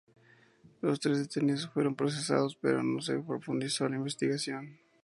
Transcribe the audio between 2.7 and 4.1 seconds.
no se profundizó en la